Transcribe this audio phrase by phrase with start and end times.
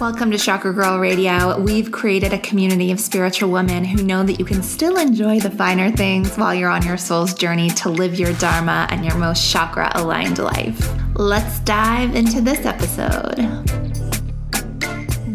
[0.00, 1.60] Welcome to Chakra Girl Radio.
[1.60, 5.50] We've created a community of spiritual women who know that you can still enjoy the
[5.50, 9.52] finer things while you're on your soul's journey to live your Dharma and your most
[9.52, 10.90] chakra aligned life.
[11.16, 13.36] Let's dive into this episode.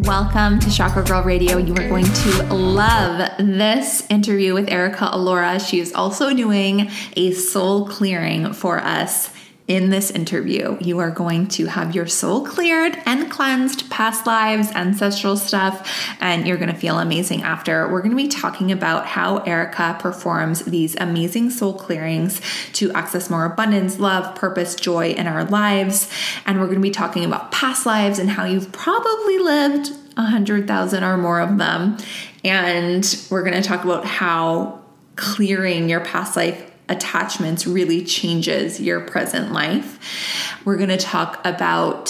[0.03, 1.57] Welcome to Chakra Girl Radio.
[1.57, 5.63] You are going to love this interview with Erika Alaura.
[5.63, 9.29] She is also doing a soul clearing for us
[9.67, 10.77] in this interview.
[10.79, 16.47] You are going to have your soul cleared and cleansed, past lives, ancestral stuff, and
[16.47, 17.91] you're going to feel amazing after.
[17.91, 22.41] We're going to be talking about how Erika performs these amazing soul clearings
[22.73, 26.11] to access more abundance, love, purpose, joy in our lives.
[26.45, 30.23] And we're going to be talking about past lives and how you've probably lived a
[30.23, 31.97] hundred thousand or more of them.
[32.43, 34.81] And we're going to talk about how
[35.15, 40.59] clearing your past life attachments really changes your present life.
[40.65, 42.05] We're going to talk about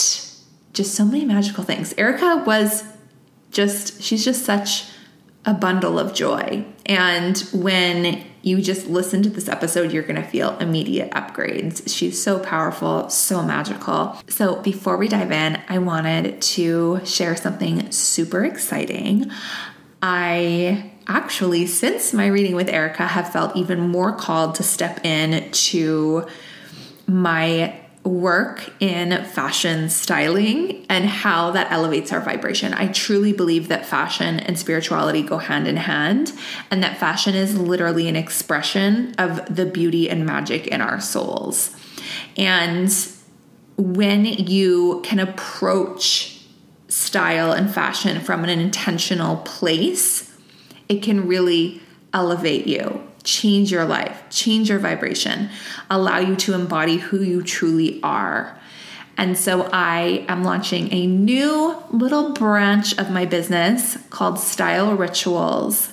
[0.73, 1.93] just so many magical things.
[1.98, 2.84] Erika was
[3.51, 4.85] just, she's just such
[5.45, 6.65] a bundle of joy.
[6.85, 11.89] And when you just listen to this episode, you're going to feel immediate upgrades.
[11.91, 14.17] She's so powerful, so magical.
[14.27, 19.32] So, before we dive in, I wanted to share something super exciting.
[20.07, 25.49] I actually, since my reading with Erika, have felt even more called to step in
[25.49, 26.27] to
[27.07, 32.71] my work in fashion styling and how that elevates our vibration.
[32.76, 36.33] I truly believe that fashion and spirituality go hand in hand,
[36.70, 41.76] and that fashion is literally an expression of the beauty and magic in our souls.
[42.37, 42.95] And
[43.76, 46.35] when you can approach
[46.96, 50.34] style and fashion from an intentional place,
[50.88, 51.82] it can really
[52.13, 55.49] elevate you, change your life, change your vibration,
[55.90, 58.57] allow you to embody who you truly are.
[59.18, 65.91] And so I am launching a new little branch of my business called Style Rituals.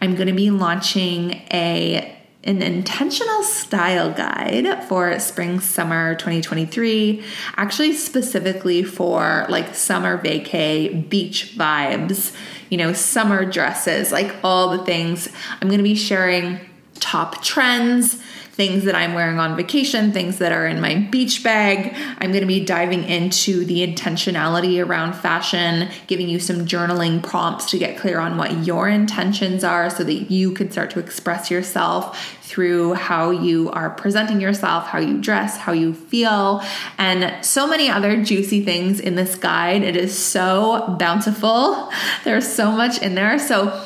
[0.00, 7.22] I'm going to be launching a an intentional style guide for spring summer 2023
[7.56, 12.34] actually specifically for like summer vacay beach vibes
[12.72, 15.28] you know summer dresses like all the things.
[15.60, 16.58] I'm going to be sharing
[16.94, 18.18] top trends
[18.68, 21.96] things that I'm wearing on vacation, things that are in my beach bag.
[22.20, 27.68] I'm going to be diving into the intentionality around fashion, giving you some journaling prompts
[27.72, 31.50] to get clear on what your intentions are so that you can start to express
[31.50, 36.62] yourself through how you are presenting yourself, how you dress, how you feel,
[36.98, 39.82] and so many other juicy things in this guide.
[39.82, 41.90] It is so bountiful.
[42.24, 43.40] There's so much in there.
[43.40, 43.84] So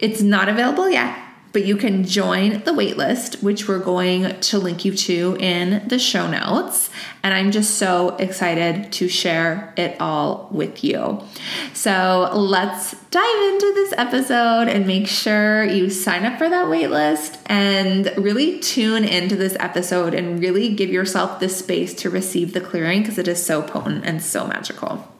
[0.00, 1.23] it's not available yet
[1.54, 6.00] but you can join the waitlist, which we're going to link you to in the
[6.00, 6.90] show notes.
[7.22, 11.22] And I'm just so excited to share it all with you.
[11.72, 17.38] So let's dive into this episode and make sure you sign up for that waitlist
[17.46, 22.60] and really tune into this episode and really give yourself the space to receive the
[22.60, 25.13] clearing because it is so potent and so magical.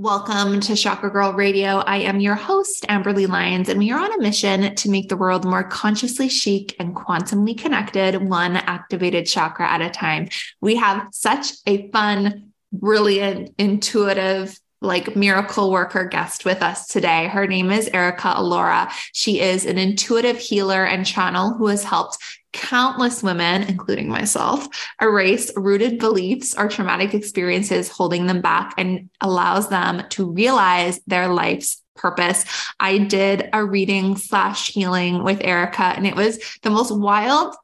[0.00, 1.80] Welcome to Chakra Girl Radio.
[1.80, 5.16] I am your host, Amber-Lee Lyons, and we are on a mission to make the
[5.18, 10.30] world more consciously chic and quantumly connected, one activated chakra at a time.
[10.62, 17.28] We have such a fun, brilliant, intuitive, like miracle worker guest with us today.
[17.28, 18.90] Her name is Erika Alaura.
[19.12, 22.16] She is an intuitive healer and channel who has helped
[22.52, 24.66] countless women, including myself,
[25.00, 31.28] erase rooted beliefs or traumatic experiences holding them back and allows them to realize their
[31.28, 32.44] life's purpose.
[32.80, 37.54] I did a reading slash healing with Erika, and it was the most wild,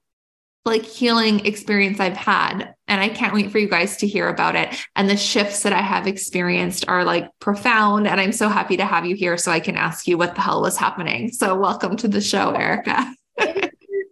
[0.65, 2.75] like healing experience I've had.
[2.89, 4.77] And I can't wait for you guys to hear about it.
[4.95, 8.07] And the shifts that I have experienced are like profound.
[8.07, 10.41] And I'm so happy to have you here so I can ask you what the
[10.41, 11.33] hell was happening.
[11.33, 13.15] So, welcome to the show, Erika.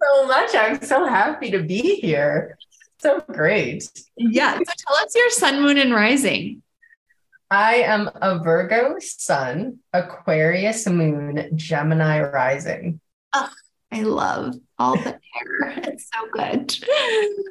[0.04, 0.54] So much.
[0.54, 2.58] I'm so happy to be here.
[2.98, 3.90] So great.
[4.16, 4.56] Yeah.
[4.56, 6.62] So tell us your sun, moon, and rising.
[7.50, 13.00] I am a Virgo sun, Aquarius moon, Gemini rising.
[13.34, 13.48] Oh,
[13.92, 15.74] I love all the air.
[15.84, 16.76] It's so good.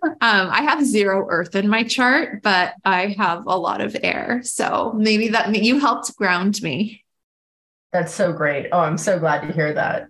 [0.04, 4.42] Um, I have zero earth in my chart, but I have a lot of air.
[4.44, 7.04] So maybe that you helped ground me.
[7.92, 8.70] That's so great.
[8.72, 10.10] Oh, I'm so glad to hear that.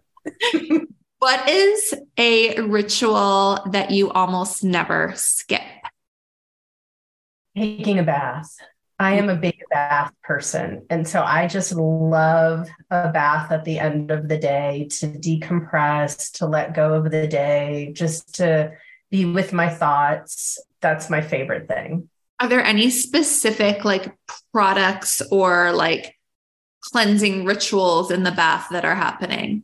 [1.24, 5.62] What is a ritual that you almost never skip?
[7.56, 8.54] Taking a bath.
[9.00, 10.86] I am a big bath person.
[10.90, 16.30] And so I just love a bath at the end of the day to decompress,
[16.40, 18.74] to let go of the day, just to
[19.10, 20.60] be with my thoughts.
[20.82, 22.10] That's my favorite thing.
[22.42, 24.14] Are there any specific like
[24.52, 26.18] products or like
[26.82, 29.64] cleansing rituals in the bath that are happening?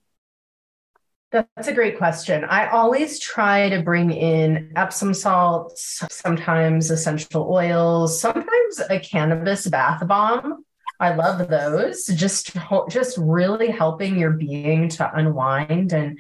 [1.31, 2.43] That's a great question.
[2.43, 10.05] I always try to bring in Epsom salts, sometimes essential oils, sometimes a cannabis bath
[10.07, 10.65] bomb.
[10.99, 12.07] I love those.
[12.07, 12.57] Just
[12.89, 16.19] just really helping your being to unwind and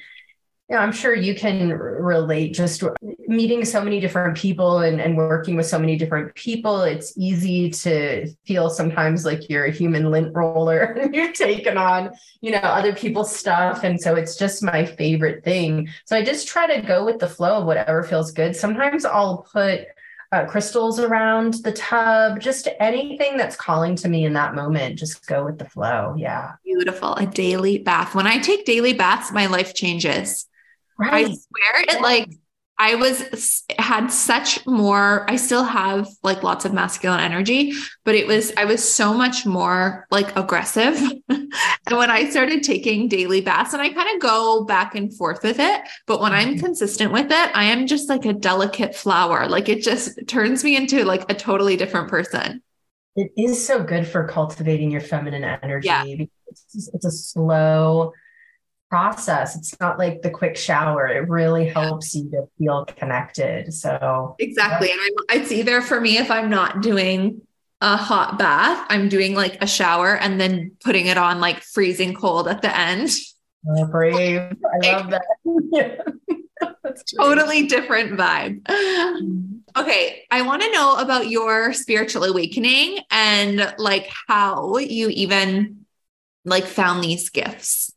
[0.69, 2.83] yeah, I'm sure you can relate just
[3.27, 6.83] meeting so many different people and, and working with so many different people.
[6.83, 12.11] It's easy to feel sometimes like you're a human lint roller and you're taking on,
[12.41, 13.83] you know, other people's stuff.
[13.83, 15.89] And so it's just my favorite thing.
[16.05, 18.55] So I just try to go with the flow of whatever feels good.
[18.55, 19.87] Sometimes I'll put
[20.31, 24.99] uh, crystals around the tub, just anything that's calling to me in that moment.
[24.99, 26.13] Just go with the flow.
[26.15, 26.51] Yeah.
[26.63, 27.15] Beautiful.
[27.15, 28.13] A daily bath.
[28.13, 30.45] When I take daily baths, my life changes.
[30.99, 31.27] Right.
[31.27, 32.29] I swear it like
[32.81, 37.73] I was had such more I still have like lots of masculine energy,
[38.05, 40.97] but it was I was so much more like aggressive.
[41.29, 41.51] and
[41.87, 45.59] when I started taking daily baths and I kind of go back and forth with
[45.59, 46.65] it, but when I'm mm-hmm.
[46.65, 49.47] consistent with it, I am just like a delicate flower.
[49.47, 52.61] Like it just turns me into like a totally different person.
[53.17, 55.87] It is so good for cultivating your feminine energy.
[55.87, 56.05] Yeah.
[56.05, 58.13] It's, it's a slow
[58.89, 59.55] process.
[59.55, 61.07] It's not like the quick shower.
[61.07, 63.73] It really helps you to feel connected.
[63.73, 64.91] So exactly.
[64.91, 67.41] And I'm, it's either for me if I'm not doing
[67.81, 72.13] a hot bath, I'm doing like a shower and then putting it on like freezing
[72.13, 73.11] cold at the end.
[73.67, 74.41] Oh, brave.
[74.83, 76.15] I love that.
[77.19, 78.61] totally different vibe.
[78.63, 79.57] Mm-hmm.
[79.77, 85.85] Okay, I want to know about your spiritual awakening and like how you even
[86.43, 87.93] like found these gifts.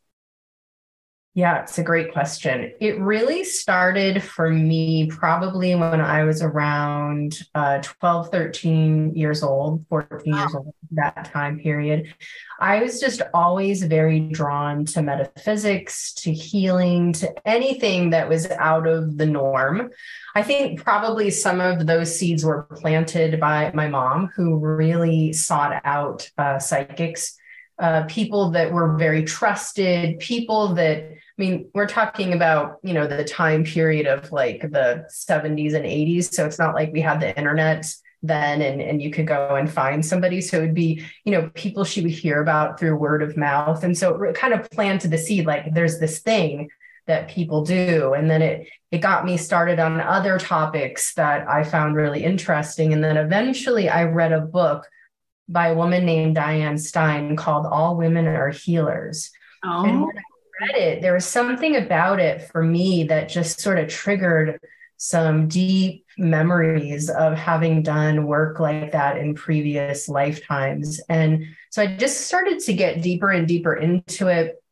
[1.34, 2.74] Yeah, it's a great question.
[2.78, 9.86] It really started for me probably when I was around uh, 12, 13 years old,
[9.88, 10.38] 14 wow.
[10.40, 12.14] years old, that time period.
[12.60, 18.86] I was just always very drawn to metaphysics, to healing, to anything that was out
[18.86, 19.90] of the norm.
[20.34, 25.80] I think probably some of those seeds were planted by my mom, who really sought
[25.84, 27.38] out uh, psychics.
[27.82, 33.06] Uh, people that were very trusted, people that I mean, we're talking about, you know,
[33.06, 36.32] the time period of like the 70s and 80s.
[36.32, 37.92] So it's not like we had the internet
[38.22, 40.40] then and, and you could go and find somebody.
[40.40, 43.82] So it would be, you know, people she would hear about through word of mouth.
[43.82, 46.68] And so it kind of planted the seed like there's this thing
[47.06, 48.12] that people do.
[48.14, 52.92] And then it it got me started on other topics that I found really interesting.
[52.92, 54.86] And then eventually I read a book
[55.48, 59.30] by a woman named Diane Stein called All Women Are Healers.
[59.64, 59.84] Oh.
[59.84, 63.78] And when I read it, there was something about it for me that just sort
[63.78, 64.60] of triggered
[64.96, 71.00] some deep memories of having done work like that in previous lifetimes.
[71.08, 74.62] And so I just started to get deeper and deeper into it.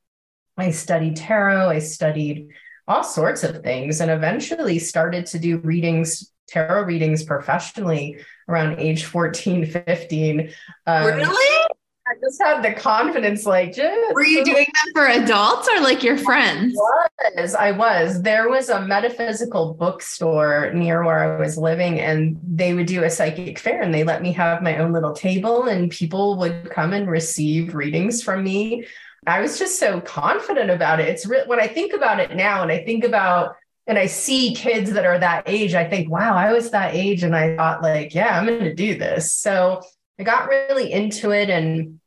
[0.56, 2.50] I studied tarot, I studied
[2.86, 8.18] all sorts of things, and eventually started to do readings, tarot readings professionally
[8.50, 10.52] around age 14, 15.
[10.86, 11.66] Um, really?
[12.10, 16.02] I just had the confidence, like, just were you doing them for adults or like
[16.02, 16.76] your friends?
[16.76, 17.54] I was.
[17.54, 18.22] I was.
[18.22, 23.10] There was a metaphysical bookstore near where I was living, and they would do a
[23.10, 26.92] psychic fair, and they let me have my own little table, and people would come
[26.92, 28.86] and receive readings from me.
[29.26, 31.08] I was just so confident about it.
[31.08, 33.54] It's re- when I think about it now, and I think about
[33.90, 37.24] and I see kids that are that age, I think, wow, I was that age,
[37.24, 39.34] and I thought, like, yeah, I'm going to do this.
[39.34, 39.82] So
[40.16, 41.98] I got really into it and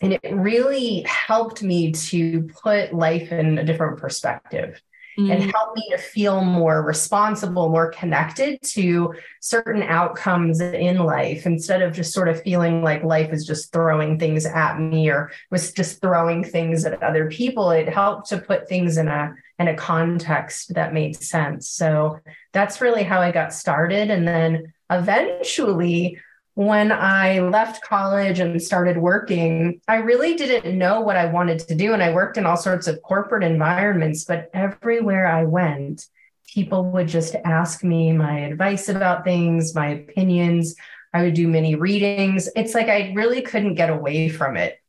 [0.00, 4.80] and it really helped me to put life in a different perspective
[5.18, 5.32] mm.
[5.32, 11.82] and help me to feel more responsible, more connected to certain outcomes in life instead
[11.82, 15.72] of just sort of feeling like life is just throwing things at me or was
[15.72, 17.70] just throwing things at other people.
[17.70, 21.68] It helped to put things in a in a context that made sense.
[21.68, 22.18] So
[22.52, 24.10] that's really how I got started.
[24.10, 26.18] And then eventually
[26.54, 31.74] when I left college and started working, I really didn't know what I wanted to
[31.74, 31.92] do.
[31.92, 36.06] And I worked in all sorts of corporate environments, but everywhere I went,
[36.46, 40.76] people would just ask me my advice about things, my opinions.
[41.12, 42.48] I would do many readings.
[42.54, 44.80] It's like I really couldn't get away from it.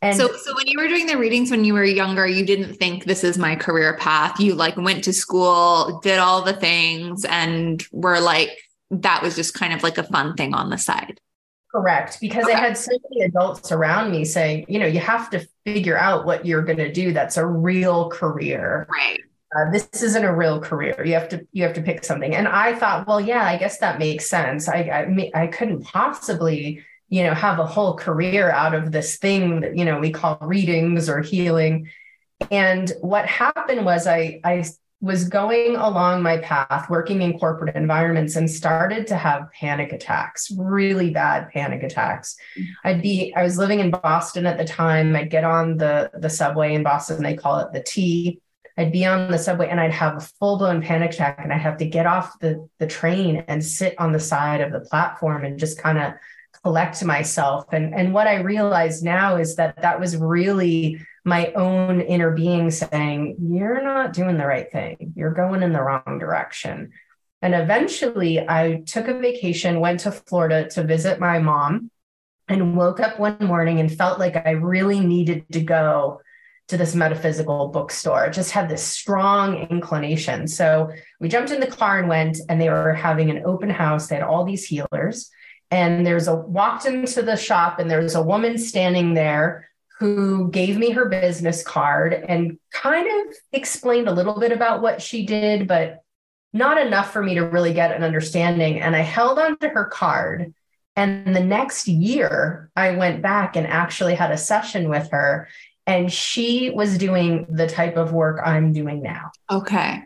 [0.00, 2.74] And so, so when you were doing the readings when you were younger, you didn't
[2.74, 4.40] think this is my career path.
[4.40, 8.50] You like went to school, did all the things, and were like,
[8.92, 11.18] that was just kind of like a fun thing on the side.
[11.74, 12.18] Correct.
[12.20, 12.52] Because okay.
[12.52, 16.26] I had so many adults around me saying, you know, you have to figure out
[16.26, 17.12] what you're going to do.
[17.12, 18.86] That's a real career.
[18.90, 19.20] Right.
[19.56, 21.02] uh, this isn't a real career.
[21.04, 22.34] You have to you have to pick something.
[22.34, 24.68] And I thought, well, yeah, I guess that makes sense.
[24.68, 29.60] I I, I couldn't possibly you know have a whole career out of this thing
[29.60, 31.88] that you know we call readings or healing.
[32.50, 34.64] And what happened was I I
[35.02, 40.50] was going along my path working in corporate environments and started to have panic attacks
[40.56, 42.36] really bad panic attacks.
[42.56, 42.88] Mm-hmm.
[42.88, 45.14] I'd be i was living in boston at the time.
[45.16, 48.40] I'd get on the the subway in boston they call it the t.
[48.78, 51.76] I'd be on the subway and i'd have a full-blown panic attack and i have
[51.78, 55.58] to get off the the train and sit on the side of the platform and
[55.58, 56.12] just kind of
[56.62, 57.64] collect myself.
[57.72, 62.70] And and what i realize now is that that was really my own inner being
[62.70, 65.12] saying, You're not doing the right thing.
[65.16, 66.92] You're going in the wrong direction.
[67.40, 71.90] And eventually, I took a vacation, went to Florida to visit my mom,
[72.48, 76.20] and woke up one morning and felt like I really needed to go
[76.68, 78.30] to this metaphysical bookstore.
[78.30, 80.46] just had this strong inclination.
[80.46, 84.06] So we jumped in the car and went, and they were having an open house.
[84.06, 85.30] They had all these healers.
[85.70, 89.68] And there's a walked into the shop, and there's a woman standing there
[90.02, 95.00] who gave me her business card and kind of explained a little bit about what
[95.00, 96.02] she did, but
[96.52, 98.80] not enough for me to really get an understanding.
[98.80, 100.52] And I held onto her card.
[100.96, 105.46] And the next year, I went back and actually had a session with her.
[105.86, 109.30] And she was doing the type of work I'm doing now.
[109.48, 110.02] Okay.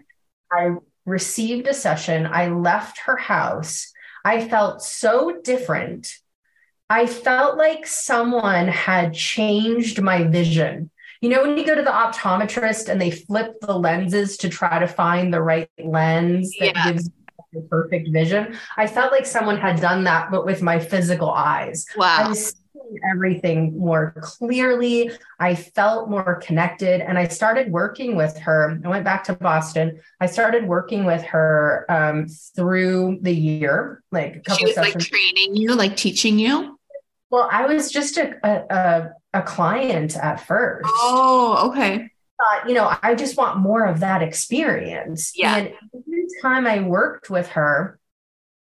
[0.53, 0.75] I
[1.07, 2.27] received a session.
[2.27, 3.91] I left her house.
[4.27, 6.19] I felt so different
[6.89, 10.91] I felt like someone had changed my vision.
[11.21, 14.79] You know, when you go to the optometrist and they flip the lenses to try
[14.79, 16.93] to find the right lens that yeah.
[16.93, 17.11] gives
[17.53, 21.87] the perfect vision, I felt like someone had done that, but with my physical eyes.
[21.97, 22.19] Wow.
[22.19, 25.11] I was seeing everything more clearly.
[25.41, 27.01] I felt more connected.
[27.01, 28.79] And I started working with her.
[28.85, 29.99] I went back to Boston.
[30.21, 34.95] I started working with her um, through the year, like a couple she was sessions.
[34.95, 36.76] like training you, like teaching you.
[37.31, 40.87] Well, I was just a, a, a client at first.
[40.87, 42.11] Oh, okay.
[42.39, 45.33] Thought, you know, I just want more of that experience.
[45.35, 45.57] Yeah.
[45.57, 47.99] And every time I worked with her,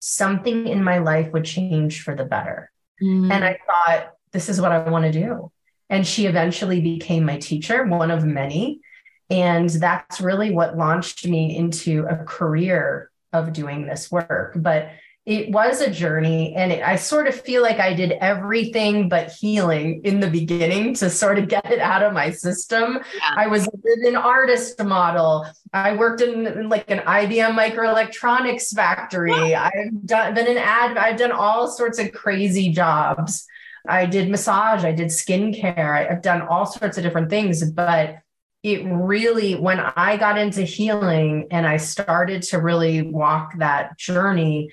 [0.00, 2.70] something in my life would change for the better.
[3.02, 3.32] Mm.
[3.32, 5.50] And I thought, this is what I want to do.
[5.88, 8.80] And she eventually became my teacher, one of many.
[9.28, 14.54] And that's really what launched me into a career of doing this work.
[14.56, 14.90] But
[15.30, 19.30] it was a journey and it, i sort of feel like i did everything but
[19.30, 22.98] healing in the beginning to sort of get it out of my system.
[23.14, 23.34] Yeah.
[23.36, 25.46] i was an artist model.
[25.72, 29.54] I worked in, in like an ibm microelectronics factory.
[29.54, 33.46] I've done been an ad i've done all sorts of crazy jobs.
[33.88, 38.16] I did massage i did skincare i've done all sorts of different things but
[38.62, 44.70] it really when i got into healing and i started to really walk that journey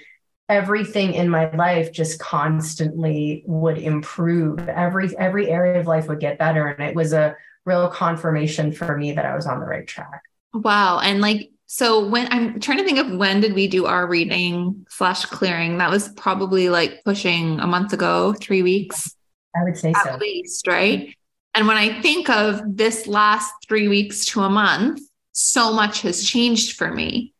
[0.50, 4.68] everything in my life just constantly would improve.
[4.68, 6.68] Every every area of life would get better.
[6.68, 7.36] And it was a
[7.66, 10.22] real confirmation for me that i was on the right track.
[10.54, 11.00] Wow.
[11.00, 14.86] And like so when i'm trying to think of when did we do our reading
[14.90, 15.78] slash clearing?
[15.80, 19.16] That was probably like pushing a month ago three weeks
[19.56, 20.18] i would say so at so.
[20.18, 21.14] least right?
[21.56, 25.02] And when i think of this last three weeks to a month
[25.34, 27.34] so much has changed for me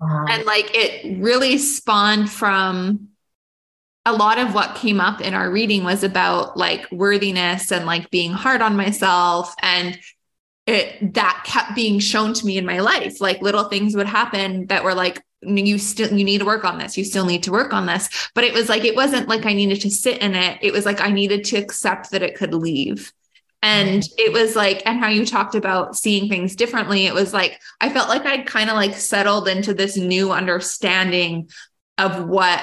[0.00, 3.08] And like it really spawned from
[4.06, 8.10] a lot of what came up in our reading was about like worthiness and like
[8.10, 9.54] being hard on myself.
[9.60, 9.98] And
[10.66, 13.20] it that kept being shown to me in my life.
[13.20, 16.78] Like little things would happen that were like you still you need to work on
[16.78, 16.96] this.
[16.96, 18.08] You still need to work on this.
[18.34, 20.58] But it was like it wasn't like i needed to sit in it.
[20.62, 23.12] It was like i needed to accept that it could leave
[23.62, 27.06] and it was like, and how you talked about seeing things differently.
[27.06, 31.50] It was like, I felt like I'd kind of like settled into this new understanding
[31.98, 32.62] of what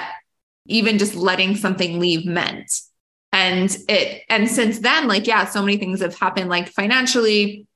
[0.65, 2.71] even just letting something leave meant.
[3.31, 7.67] And it, and since then, like, yeah, so many things have happened, like financially,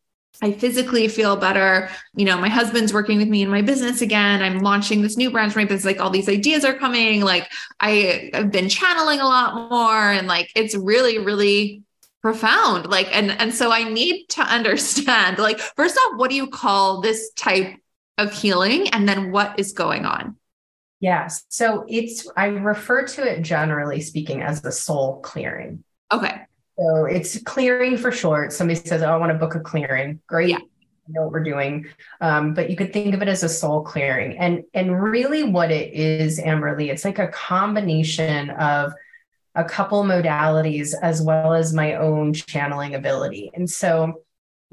[0.42, 1.90] I physically feel better.
[2.16, 4.42] You know, my husband's working with me in my business again.
[4.42, 5.86] I'm launching this new branch for my business.
[5.86, 7.22] Like all these ideas are coming.
[7.22, 9.94] Like I, I've been channeling a lot more.
[9.94, 11.84] And like it's really, really
[12.22, 12.88] profound.
[12.88, 17.02] Like and and so i need to understand like first off what do you call
[17.02, 17.76] this type
[18.18, 18.90] of healing?
[18.90, 20.38] And then what is going on?
[21.00, 21.44] Yes.
[21.50, 25.84] So it's i refer to it generally speaking as the soul clearing.
[26.12, 26.42] Okay.
[26.78, 28.54] So it's clearing for short.
[28.54, 30.22] Somebody says oh, i want to book a clearing.
[30.28, 30.50] Great.
[30.50, 30.58] Yeah.
[30.58, 31.88] I know what we're doing.
[32.22, 34.38] Um, but you could think of it as a soul clearing.
[34.38, 38.94] And and really what it is Amber-Lee it's like a combination of
[39.56, 43.52] a couple modalities as well as my own channeling ability.
[43.54, 44.24] And so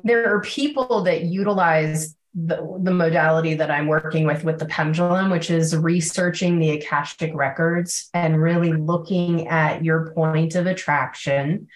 [0.05, 5.31] there are people that utilize the, the modality that I'm working with with the pendulum,
[5.31, 11.67] which is researching the Akashic records and really looking at your point of attraction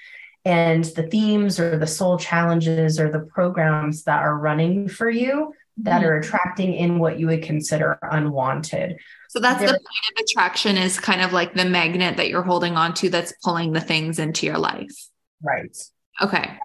[0.45, 5.53] and the themes or the soul challenges or the programs that are running for you
[5.79, 6.11] that mm-hmm.
[6.11, 8.99] are attracting in what you would consider unwanted.
[9.33, 12.77] So that's the point of attraction is kind of like the magnet that you're holding
[12.77, 14.95] on to that's pulling the things into your life.
[15.43, 15.75] Right.
[16.21, 16.59] Okay.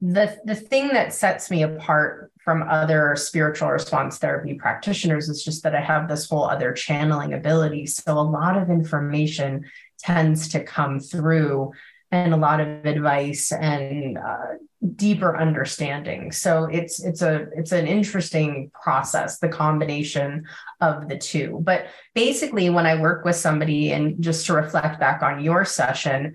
[0.00, 5.62] The the thing that sets me apart from other spiritual response therapy practitioners is just
[5.62, 7.86] that I have this whole other channeling ability.
[7.86, 9.66] So a lot of information
[10.00, 11.70] tends to come through
[12.14, 14.54] and a lot of advice and uh,
[14.96, 20.44] deeper understanding so it's it's a it's an interesting process the combination
[20.80, 25.22] of the two but basically when i work with somebody and just to reflect back
[25.22, 26.34] on your session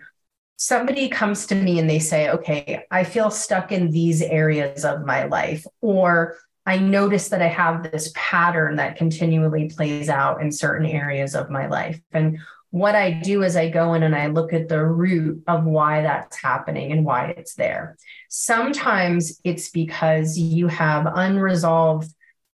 [0.58, 5.06] somebody comes to me and they say okay i feel stuck in these areas of
[5.06, 10.52] my life or I notice that I have this pattern that continually plays out in
[10.52, 12.00] certain areas of my life.
[12.12, 12.38] And
[12.72, 16.04] what I do is I go in and I look at the root of why
[16.04, 17.98] that's happening and why it's there.
[18.30, 22.14] Sometimes it's because you have unresolved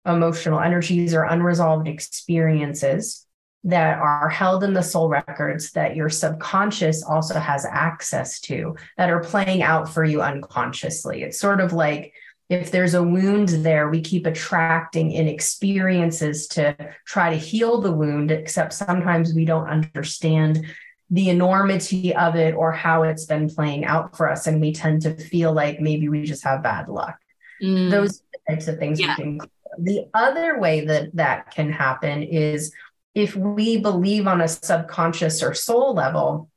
[0.06, 3.25] emotional energies or unresolved experiences
[3.63, 9.12] that are held in the soul records that your subconscious also has access to that
[9.12, 11.22] are playing out for you unconsciously.
[11.22, 12.13] It's sort of like
[12.51, 17.93] if there's a wound there, we keep attracting in experiences to try to heal the
[17.93, 20.65] wound, except sometimes we don't understand
[21.10, 24.48] the enormity of it or how it's been playing out for us.
[24.48, 27.17] And we tend to feel like maybe we just have bad luck.
[27.63, 27.89] Mm.
[27.89, 29.15] Those types of things yeah.
[29.17, 29.39] we can.
[29.79, 32.74] The other way that that can happen is
[33.15, 36.50] if we believe on a subconscious or soul level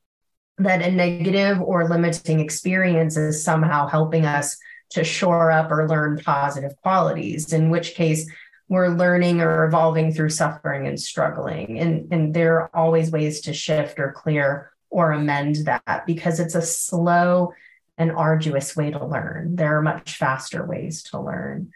[0.59, 4.57] that a negative or limiting experience is somehow helping us
[4.95, 8.29] to shore up or learn positive qualities, in which case
[8.69, 11.79] we're learning or evolving through suffering and struggling.
[11.79, 16.55] And, and there are always ways to shift or clear or amend that because it's
[16.55, 17.53] a slow
[17.99, 19.57] and arduous way to learn.
[19.57, 21.73] There are much faster ways to learn.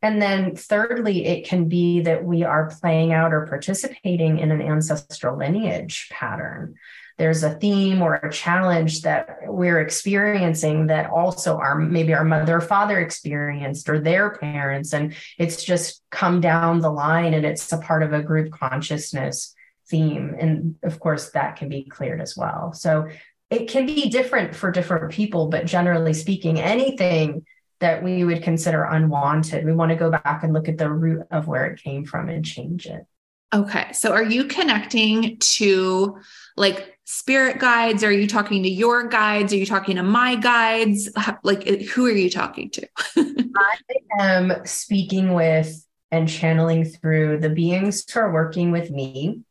[0.00, 4.60] And then, thirdly, it can be that we are playing out or participating in an
[4.60, 6.74] ancestral lineage pattern
[7.18, 12.56] there's a theme or a challenge that we're experiencing that also our maybe our mother
[12.56, 17.72] or father experienced or their parents and it's just come down the line and it's
[17.72, 19.54] a part of a group consciousness
[19.88, 20.34] theme.
[20.38, 22.72] And of course that can be cleared as well.
[22.72, 23.08] So
[23.50, 27.44] it can be different for different people but generally speaking anything
[27.80, 31.26] that we would consider unwanted we want to go back and look at the root
[31.30, 33.04] of where it came from and change it
[33.52, 36.18] okay so are you connecting to
[36.56, 38.02] like spirit guides?
[38.02, 39.52] Are you talking to your guides?
[39.52, 41.10] Are you talking to my guides?
[41.42, 42.88] Like, eh, who are you talking to?
[43.16, 43.76] I
[44.18, 49.42] am speaking with and channeling through the beings who are working with me,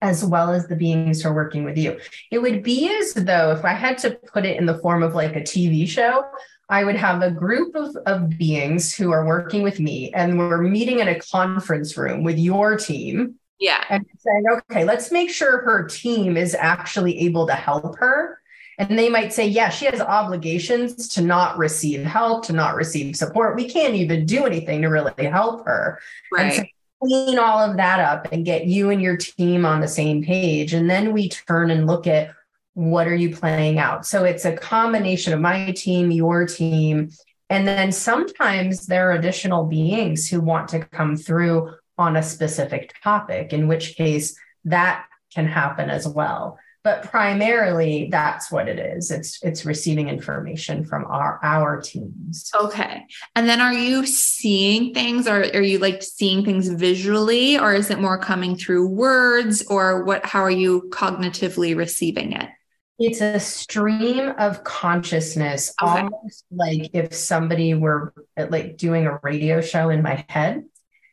[0.00, 1.98] as well as the beings who are working with you.
[2.30, 5.14] It would be as though if I had to put it in the form of
[5.14, 6.24] like a TV show,
[6.68, 10.62] I would have a group of, of beings who are working with me, and we're
[10.62, 13.84] meeting in a conference room with your team yeah.
[13.88, 18.40] And saying, okay, let's make sure her team is actually able to help her.
[18.78, 23.16] And they might say, yeah, she has obligations to not receive help, to not receive
[23.16, 23.56] support.
[23.56, 25.98] We can't even do anything to really help her.
[26.30, 26.52] Right.
[26.52, 26.64] So
[27.02, 30.74] clean all of that up and get you and your team on the same page.
[30.74, 32.34] And then we turn and look at
[32.76, 34.04] what are you playing out.
[34.04, 37.08] So it's a combination of my team, your team.
[37.48, 42.92] And then sometimes there are additional beings who want to come through on a specific
[43.02, 46.58] topic, in which case that can happen as well.
[46.84, 49.10] But primarily that's what it is.
[49.10, 52.50] It's it's receiving information from our our teams.
[52.60, 53.06] Okay.
[53.34, 57.90] And then are you seeing things or are you like seeing things visually or is
[57.90, 62.50] it more coming through words or what how are you cognitively receiving it?
[62.98, 66.02] It's a stream of consciousness, okay.
[66.02, 70.64] almost like if somebody were like doing a radio show in my head.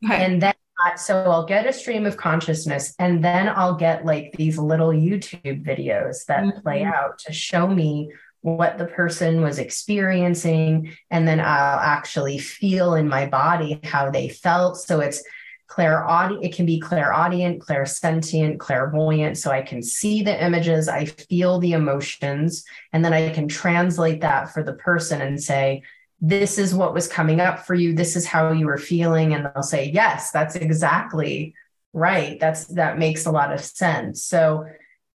[0.05, 0.25] Okay.
[0.25, 0.53] And then
[0.97, 5.65] so I'll get a stream of consciousness and then I'll get like these little YouTube
[5.65, 6.59] videos that mm-hmm.
[6.59, 10.93] play out to show me what the person was experiencing.
[11.09, 14.77] And then I'll actually feel in my body how they felt.
[14.77, 15.23] So it's
[15.73, 19.37] clairaudient, it can be clairaudient, clairsentient, clairvoyant.
[19.39, 24.21] So I can see the images, I feel the emotions, and then I can translate
[24.21, 25.81] that for the person and say,
[26.21, 29.45] this is what was coming up for you this is how you were feeling and
[29.45, 31.53] they'll say yes that's exactly
[31.91, 34.65] right that's that makes a lot of sense so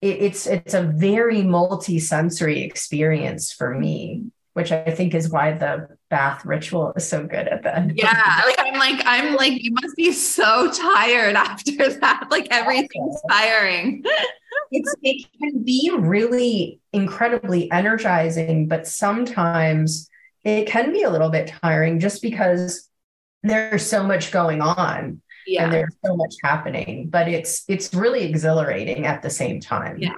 [0.00, 5.86] it, it's it's a very multi-sensory experience for me which i think is why the
[6.14, 7.90] bath ritual is so good at that.
[7.96, 8.42] Yeah.
[8.46, 12.28] Like I'm like, I'm like, you must be so tired after that.
[12.30, 14.04] Like everything's tiring.
[14.70, 20.08] it's it can be really incredibly energizing, but sometimes
[20.44, 22.88] it can be a little bit tiring just because
[23.42, 25.64] there's so much going on yeah.
[25.64, 30.14] and there's so much happening but it's it's really exhilarating at the same time yeah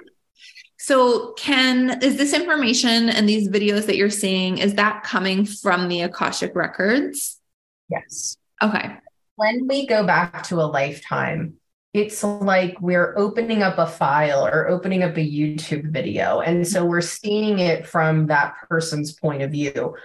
[0.87, 5.88] so can is this information and these videos that you're seeing is that coming from
[5.88, 7.40] the akashic records?
[7.88, 8.37] Yes.
[8.62, 8.96] Okay.
[9.35, 11.55] When we go back to a lifetime
[11.92, 16.40] it's like we're opening up a file or opening up a YouTube video.
[16.40, 19.96] And so we're seeing it from that person's point of view,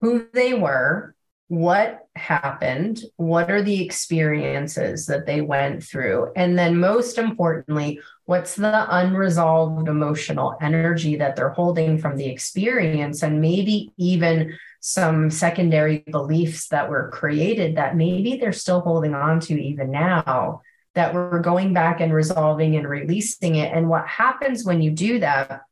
[0.00, 1.16] who they were,
[1.50, 8.54] what happened, what are the experiences that they went through, and then most importantly, what's
[8.54, 16.04] the unresolved emotional energy that they're holding from the experience, and maybe even some secondary
[16.12, 20.62] beliefs that were created that maybe they're still holding on to even now
[20.94, 23.72] that we're going back and resolving and releasing it.
[23.74, 25.62] And what happens when you do that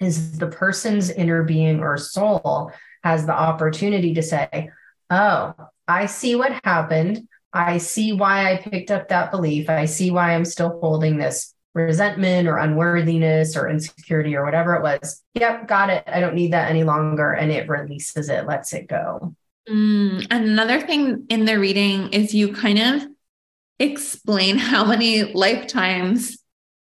[0.00, 2.72] is the person's inner being or soul
[3.04, 4.70] has the opportunity to say,
[5.10, 5.54] Oh,
[5.86, 7.28] I see what happened.
[7.52, 9.70] I see why I picked up that belief.
[9.70, 14.82] I see why I'm still holding this resentment or unworthiness or insecurity or whatever it
[14.82, 15.22] was.
[15.34, 16.04] Yep, got it.
[16.06, 17.32] I don't need that any longer.
[17.32, 19.34] And it releases it, lets it go.
[19.68, 23.08] Mm, another thing in the reading is you kind of
[23.78, 26.38] explain how many lifetimes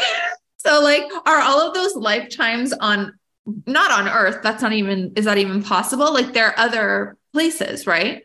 [0.58, 3.18] so like, are all of those lifetimes on
[3.68, 7.86] not on earth that's not even is that even possible like there are other places
[7.86, 8.24] right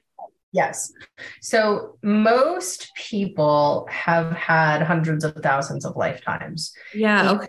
[0.52, 0.92] Yes.
[1.40, 6.72] So most people have had hundreds of thousands of lifetimes.
[6.92, 7.32] Yeah.
[7.32, 7.46] Okay.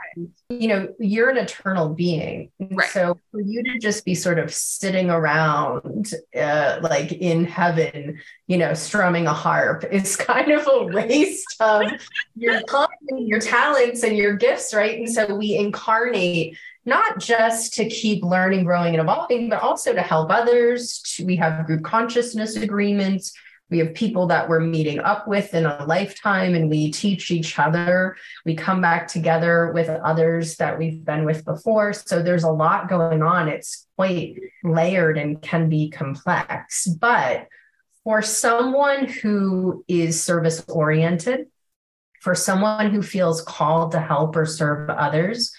[0.50, 2.52] you know, you're an eternal being.
[2.60, 2.90] Right.
[2.90, 8.58] So for you to just be sort of sitting around uh, like in heaven, you
[8.58, 11.84] know, strumming a harp is kind of a waste of
[12.36, 15.00] your time, your talents and your gifts, right?
[15.00, 20.02] And so we incarnate not just to keep learning, growing, and evolving, but also to
[20.02, 21.04] help others.
[21.24, 23.34] We have group consciousness agreements.
[23.70, 27.58] We have people that we're meeting up with in a lifetime and we teach each
[27.58, 28.18] other.
[28.46, 31.94] We come back together with others that we've been with before.
[31.94, 33.48] So there's a lot going on.
[33.48, 36.86] It's quite layered and can be complex.
[36.86, 37.48] But
[38.04, 41.48] for someone who is service oriented,
[42.20, 45.54] for someone who feels called to help or serve others,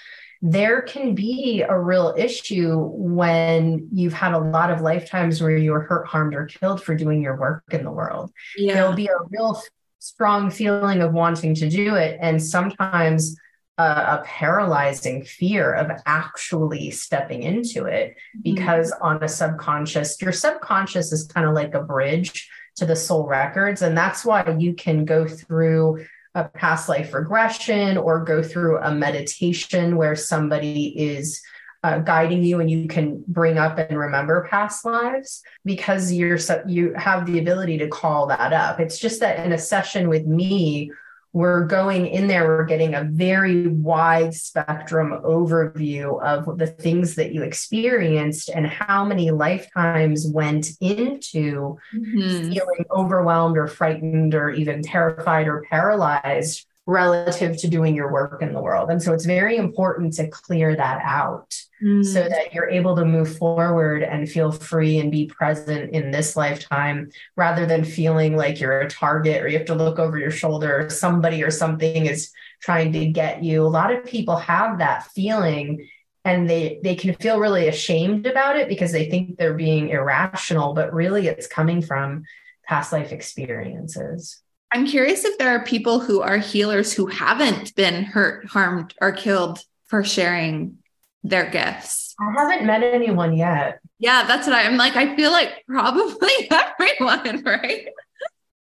[0.44, 5.70] there can be a real issue when you've had a lot of lifetimes where you
[5.70, 8.32] were hurt, harmed, or killed for doing your work in the world.
[8.56, 8.74] Yeah.
[8.74, 9.62] There'll be a real
[10.00, 12.18] strong feeling of wanting to do it.
[12.20, 13.36] And sometimes
[13.78, 18.40] a, a paralyzing fear of actually stepping into it mm-hmm.
[18.42, 19.04] because mm-hmm.
[19.04, 23.80] on a subconscious, your subconscious is kind of like a bridge to the soul records.
[23.80, 28.94] And that's why you can go through a past life regression or go through a
[28.94, 31.42] meditation where somebody is
[31.84, 36.94] uh, guiding you and you can bring up and remember past lives because you're you
[36.94, 38.78] have the ability to call that up.
[38.78, 40.92] It's just that in a session with me
[41.32, 47.32] we're going in there, we're getting a very wide spectrum overview of the things that
[47.32, 52.52] you experienced and how many lifetimes went into mm-hmm.
[52.52, 58.52] feeling overwhelmed or frightened or even terrified or paralyzed relative to doing your work in
[58.52, 58.90] the world.
[58.90, 62.04] And so it's very important to clear that out mm.
[62.04, 66.34] so that you're able to move forward and feel free and be present in this
[66.34, 70.32] lifetime rather than feeling like you're a target or you have to look over your
[70.32, 73.62] shoulder or somebody or something is trying to get you.
[73.62, 75.88] A lot of people have that feeling
[76.24, 80.72] and they they can feel really ashamed about it because they think they're being irrational
[80.72, 82.22] but really it's coming from
[82.64, 84.41] past life experiences
[84.72, 89.12] I'm curious if there are people who are healers who haven't been hurt, harmed, or
[89.12, 90.78] killed for sharing
[91.22, 92.14] their gifts.
[92.18, 93.80] I haven't met anyone yet.
[93.98, 94.96] Yeah, that's what I, I'm like.
[94.96, 97.88] I feel like probably everyone, right?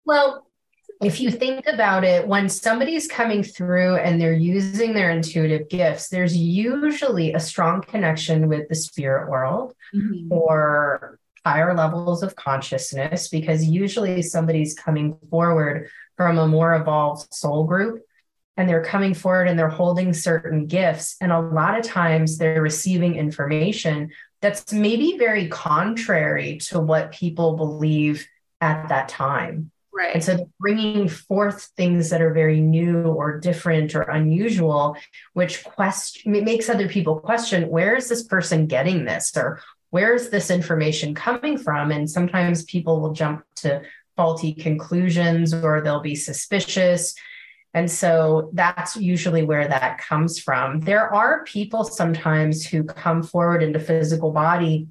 [0.05, 0.47] Well,
[1.03, 6.09] if you think about it, when somebody's coming through and they're using their intuitive gifts,
[6.09, 10.33] there's usually a strong connection with the spirit world mm-hmm.
[10.33, 17.65] or higher levels of consciousness because usually somebody's coming forward from a more evolved soul
[17.65, 18.03] group
[18.57, 21.17] and they're coming forward and they're holding certain gifts.
[21.21, 27.57] And a lot of times they're receiving information that's maybe very contrary to what people
[27.57, 28.27] believe
[28.61, 29.71] at that time.
[29.93, 30.15] Right.
[30.15, 34.97] And so bringing forth things that are very new or different or unusual,
[35.35, 39.33] which question makes other people question, where is this person getting this?
[39.37, 39.61] Or
[39.95, 41.93] where's this information coming from?
[41.93, 43.83] And sometimes people will jump to
[44.17, 47.15] faulty conclusions or they'll be suspicious.
[47.75, 50.81] And so that's usually where that comes from.
[50.81, 54.89] There are people sometimes who come forward into physical body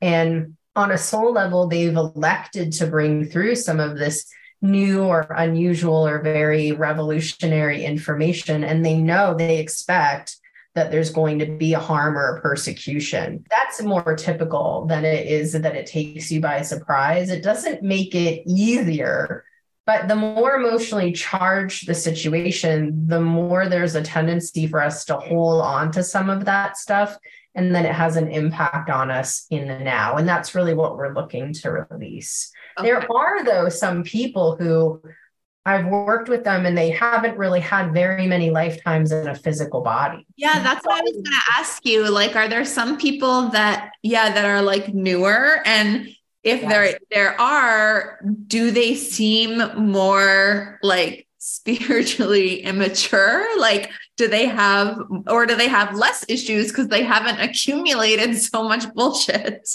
[0.00, 4.26] and on a soul level, they've elected to bring through some of this
[4.62, 8.64] new or unusual or very revolutionary information.
[8.64, 10.38] And they know they expect
[10.76, 13.44] that there's going to be a harm or a persecution.
[13.50, 17.30] That's more typical than it is that it takes you by surprise.
[17.30, 19.44] It doesn't make it easier,
[19.86, 25.16] but the more emotionally charged the situation, the more there's a tendency for us to
[25.16, 27.16] hold on to some of that stuff.
[27.54, 30.16] And then it has an impact on us in the now.
[30.16, 32.52] And that's really what we're looking to release.
[32.78, 32.88] Okay.
[32.88, 35.00] There are, though, some people who
[35.66, 39.80] I've worked with them and they haven't really had very many lifetimes in a physical
[39.80, 40.24] body.
[40.36, 42.08] Yeah, that's what I was going to ask you.
[42.08, 45.60] Like, are there some people that, yeah, that are like newer?
[45.66, 46.06] And
[46.44, 46.70] if yes.
[46.70, 53.44] there there are, do they seem more like spiritually immature?
[53.58, 54.98] Like, do they have,
[55.28, 59.68] or do they have less issues because they haven't accumulated so much bullshit?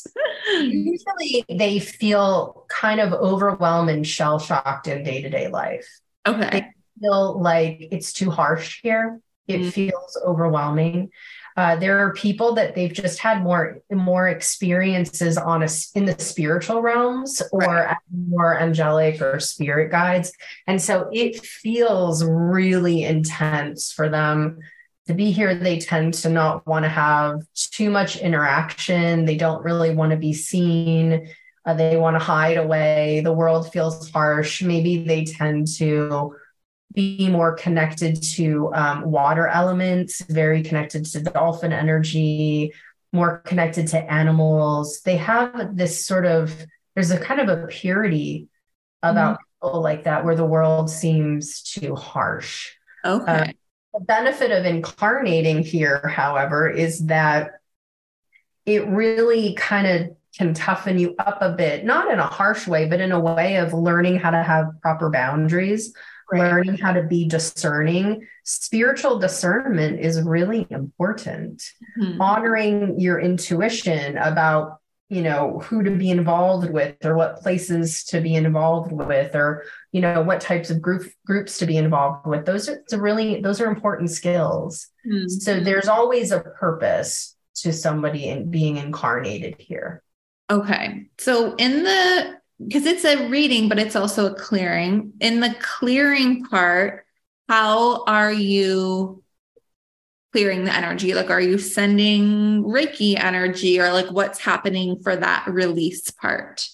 [0.59, 5.87] Usually they feel kind of overwhelmed and shell shocked in day to day life.
[6.27, 6.49] Okay.
[6.49, 6.65] They
[7.01, 9.19] feel like it's too harsh here.
[9.47, 9.69] It mm-hmm.
[9.69, 11.11] feels overwhelming.
[11.57, 16.17] Uh, there are people that they've just had more more experiences on a, in the
[16.19, 17.97] spiritual realms or right.
[18.29, 20.31] more angelic or spirit guides,
[20.67, 24.59] and so it feels really intense for them
[25.07, 25.55] to be here.
[25.55, 29.25] They tend to not want to have too much interaction.
[29.25, 31.27] They don't really want to be seen.
[31.65, 33.21] Uh, they want to hide away.
[33.23, 34.63] The world feels harsh.
[34.63, 36.35] Maybe they tend to
[36.93, 42.73] be more connected to um, water elements, very connected to dolphin energy,
[43.13, 45.01] more connected to animals.
[45.01, 46.53] They have this sort of,
[46.95, 48.47] there's a kind of a purity
[49.03, 49.67] about mm-hmm.
[49.67, 52.71] people like that where the world seems too harsh.
[53.05, 53.31] Okay.
[53.31, 53.45] Uh,
[53.93, 57.51] the benefit of incarnating here, however, is that
[58.65, 62.87] it really kind of can toughen you up a bit, not in a harsh way,
[62.87, 65.93] but in a way of learning how to have proper boundaries
[66.31, 66.51] right.
[66.51, 68.27] learning how to be discerning.
[68.43, 71.63] Spiritual discernment is really important.
[71.99, 72.21] Mm-hmm.
[72.21, 78.21] Honoring your intuition about you know who to be involved with or what places to
[78.21, 82.45] be involved with or you know what types of group groups to be involved with
[82.45, 85.27] those are really those are important skills mm-hmm.
[85.27, 90.01] so there's always a purpose to somebody in being incarnated here
[90.49, 95.13] okay so in the because it's a reading, but it's also a clearing.
[95.19, 97.05] In the clearing part,
[97.47, 99.23] how are you
[100.31, 101.13] clearing the energy?
[101.13, 106.67] Like, are you sending Reiki energy or like what's happening for that release part?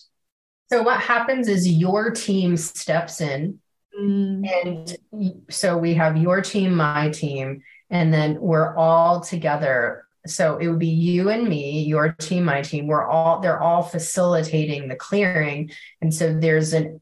[0.71, 3.60] So, what happens is your team steps in.
[3.97, 4.47] Mm.
[4.65, 4.97] And
[5.50, 10.80] so we have your team, my team, and then we're all together so it would
[10.80, 12.88] be you and me your team my team.
[12.88, 15.71] We're all they're all facilitating the clearing.
[16.01, 16.99] And so there's an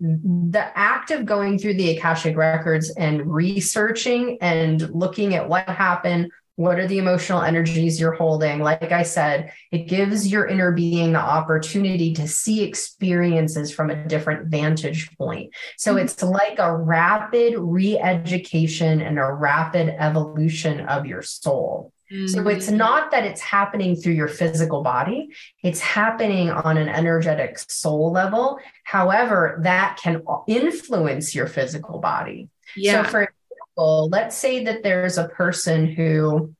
[0.51, 6.32] the act of going through the akashic records and researching and looking at what happened
[6.58, 8.62] what are the emotional energies you're holding.
[8.62, 14.08] Like i said it gives your inner being the opportunity to see experiences from a
[14.08, 15.54] different vantage point.
[15.78, 16.06] So mm-hmm.
[16.06, 22.27] it's like a rapid re-education and a rapid evolution of your soul Mm-hmm.
[22.27, 22.77] So it's mm.
[22.77, 25.29] not that it's happening through your physical body,
[25.63, 28.59] it's happening on an energetic soul level.
[28.83, 32.49] However, that can influence your physical body.
[32.75, 33.03] Yeah.
[33.03, 36.53] So, for example, let's say that there's a person who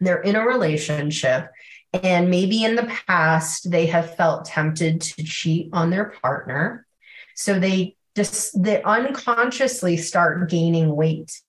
[0.00, 1.50] they're in a relationship
[1.92, 6.86] and maybe in the past they have felt tempted to cheat on their partner.
[7.34, 11.40] So they just they unconsciously start gaining weight.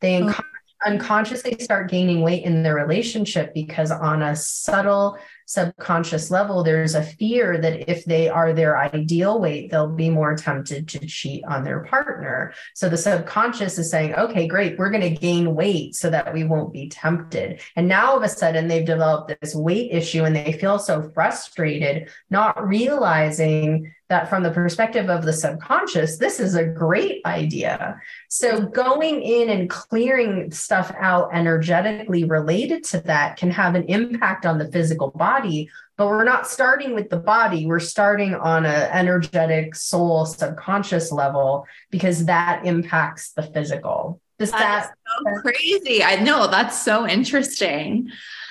[0.00, 0.57] They oh unconsciously
[1.60, 7.58] start gaining weight in their relationship because on a subtle subconscious level, there's a fear
[7.58, 11.84] that if they are their ideal weight, they'll be more tempted to cheat on their
[11.84, 12.52] partner.
[12.74, 16.44] So the subconscious is saying, okay, great, we're going to gain weight so that we
[16.44, 17.60] won't be tempted.
[17.76, 21.10] And now all of a sudden they've developed this weight issue and they feel so
[21.14, 28.00] frustrated, not realizing that from the perspective of the subconscious, this is a great idea.
[28.28, 34.46] So going in and clearing stuff out energetically related to that can have an impact
[34.46, 35.37] on the physical body,
[35.96, 37.66] but we're not starting with the body.
[37.66, 44.20] We're starting on an energetic soul subconscious level because that impacts the physical.
[44.38, 44.92] Does that,
[45.24, 46.04] that so crazy?
[46.04, 48.10] I know that's so interesting.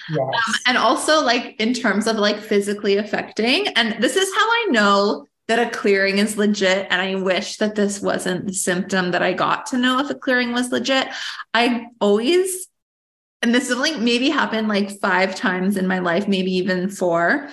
[0.10, 0.20] Yes.
[0.20, 4.68] Um, and also like in terms of like physically affecting and this is how I
[4.72, 6.88] know that a clearing is legit.
[6.90, 10.16] And I wish that this wasn't the symptom that I got to know if a
[10.16, 11.08] clearing was legit.
[11.54, 12.68] I always,
[13.42, 17.50] and this has like maybe happened like five times in my life, maybe even four.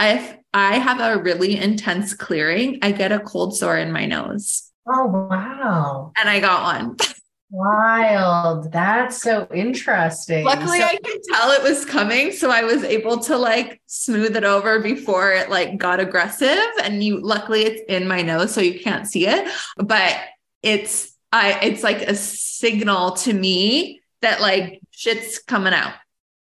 [0.00, 4.70] If I have a really intense clearing, I get a cold sore in my nose.
[4.86, 6.12] Oh, wow.
[6.16, 6.96] And I got one.
[7.50, 8.72] Wild.
[8.72, 10.44] That's so interesting.
[10.44, 12.32] Luckily, so- I could tell it was coming.
[12.32, 16.58] So I was able to like smooth it over before it like got aggressive.
[16.82, 19.48] And you luckily it's in my nose, so you can't see it.
[19.76, 20.18] But
[20.62, 25.94] it's I it's like a signal to me that like shit's coming out.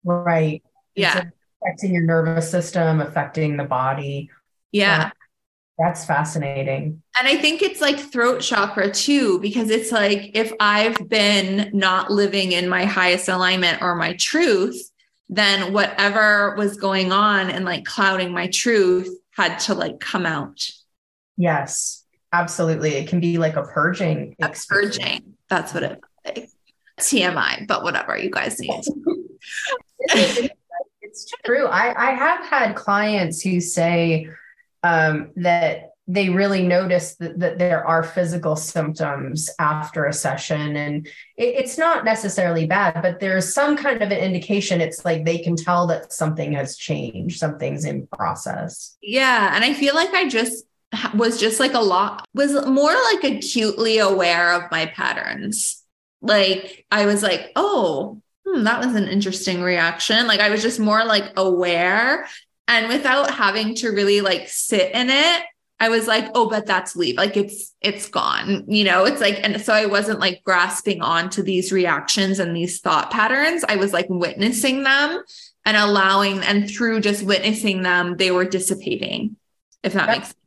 [0.04, 0.64] Right.
[0.96, 1.18] Yeah.
[1.18, 4.30] It's affecting your nervous system, affecting the body.
[4.72, 5.12] Yeah.
[5.78, 7.02] That's fascinating.
[7.20, 12.10] And I think it's like throat chakra too, because it's like if I've been not
[12.10, 14.90] living in my highest alignment or my truth,
[15.28, 20.70] then whatever was going on and like clouding my truth had to like come out.
[21.36, 22.92] Yes, absolutely.
[22.96, 24.36] It can be like a purging.
[24.42, 25.34] A purging.
[25.50, 26.50] That's what it like.
[27.00, 28.82] TMI, but whatever you guys need.
[31.02, 31.66] it's true.
[31.66, 34.30] I, I have had clients who say,
[34.84, 41.08] um, that they really notice that, that, there are physical symptoms after a session and
[41.38, 45.40] it, it's not necessarily bad but there's some kind of an indication it's like they
[45.40, 50.28] can tell that something has changed something's in process yeah and i feel like i
[50.28, 50.66] just
[51.16, 55.85] was just like a lot was more like acutely aware of my patterns
[56.26, 60.80] like i was like oh hmm, that was an interesting reaction like i was just
[60.80, 62.28] more like aware
[62.68, 65.44] and without having to really like sit in it,
[65.80, 67.18] I was like, oh, but that's leave.
[67.18, 68.66] Like it's it's gone.
[68.68, 72.80] You know, it's like, and so I wasn't like grasping onto these reactions and these
[72.80, 73.66] thought patterns.
[73.68, 75.22] I was like witnessing them
[75.66, 79.36] and allowing, and through just witnessing them, they were dissipating.
[79.84, 80.38] If that that's makes sense.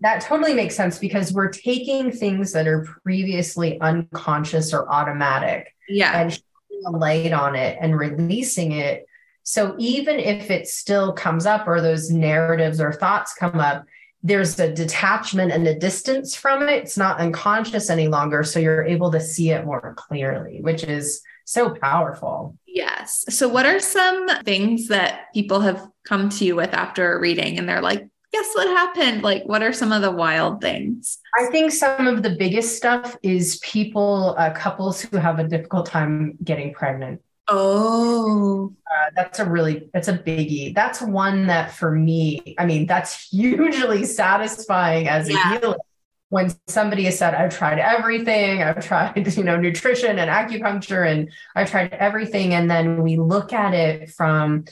[0.00, 5.74] That totally makes sense because we're taking things that are previously unconscious or automatic.
[5.88, 6.20] Yeah.
[6.20, 9.06] And shining a light on it and releasing it
[9.42, 13.84] so even if it still comes up or those narratives or thoughts come up,
[14.22, 16.84] there's a detachment and a distance from it.
[16.84, 18.44] It's not unconscious any longer.
[18.44, 22.56] So you're able to see it more clearly, which is so powerful.
[22.66, 23.24] Yes.
[23.30, 27.58] So, what are some things that people have come to you with after a reading
[27.58, 29.22] and they're like, guess what happened?
[29.22, 31.18] Like, what are some of the wild things?
[31.38, 35.86] I think some of the biggest stuff is people, uh, couples who have a difficult
[35.86, 37.20] time getting pregnant.
[37.48, 40.72] Oh, uh, that's a really that's a biggie.
[40.72, 45.76] That's one that for me, I mean, that's hugely satisfying as a healer.
[46.28, 48.62] When somebody has said, "I've tried everything.
[48.62, 53.52] I've tried, you know, nutrition and acupuncture, and I've tried everything," and then we look
[53.52, 54.66] at it from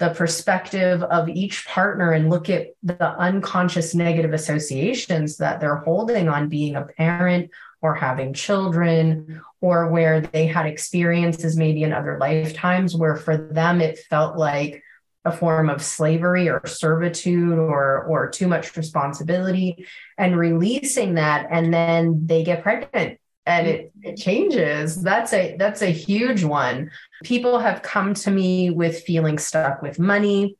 [0.00, 6.26] the perspective of each partner and look at the unconscious negative associations that they're holding
[6.26, 7.50] on being a parent
[7.82, 13.82] or having children or where they had experiences maybe in other lifetimes where for them
[13.82, 14.82] it felt like
[15.26, 19.86] a form of slavery or servitude or or too much responsibility
[20.16, 24.02] and releasing that and then they get pregnant and mm-hmm.
[24.02, 25.02] it, it changes.
[25.02, 26.90] That's a that's a huge one.
[27.24, 30.56] People have come to me with feeling stuck with money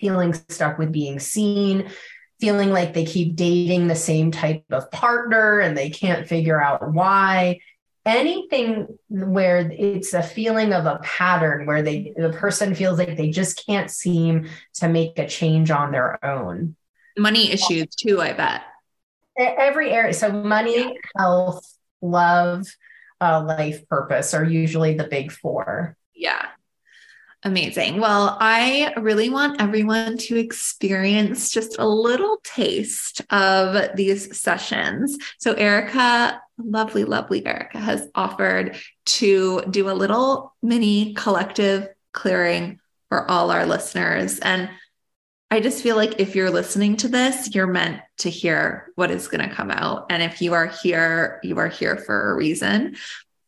[0.00, 1.90] feeling stuck with being seen
[2.40, 6.92] feeling like they keep dating the same type of partner and they can't figure out
[6.92, 7.58] why.
[8.06, 13.30] Anything where it's a feeling of a pattern where they the person feels like they
[13.30, 16.74] just can't seem to make a change on their own.
[17.18, 18.62] Money issues too i bet.
[19.36, 22.66] Every area so money health love
[23.20, 26.46] uh, life purpose are usually the big four yeah
[27.44, 28.00] Amazing.
[28.00, 35.16] Well, I really want everyone to experience just a little taste of these sessions.
[35.38, 43.30] So, Erika, lovely, lovely Erika, has offered to do a little mini collective clearing for
[43.30, 44.40] all our listeners.
[44.40, 44.68] And
[45.50, 49.28] I just feel like if you're listening to this, you're meant to hear what is
[49.28, 50.06] going to come out.
[50.10, 52.96] And if you are here, you are here for a reason.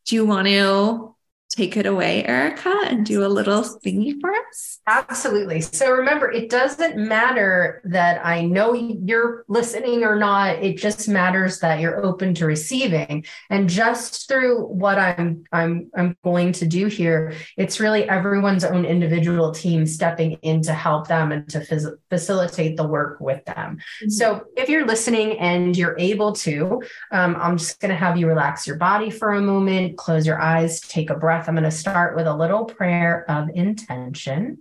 [0.07, 1.14] Do you want to
[1.51, 4.78] take it away, Erika, and do a little thingy for us?
[4.86, 5.61] Absolutely.
[5.61, 10.62] So remember, it doesn't matter that I know you're listening or not.
[10.62, 13.24] It just matters that you're open to receiving.
[13.51, 18.84] And just through what I'm I'm I'm going to do here, it's really everyone's own
[18.84, 23.76] individual team stepping in to help them and to phys- facilitate the work with them.
[23.76, 24.09] Mm-hmm.
[24.09, 26.82] So if you're listening and you're able to,
[27.12, 30.40] um, I'm just going to have you relax your body for a moment, close your
[30.40, 34.59] eyes, take a breath breath, I'm going to start with a little prayer of intention.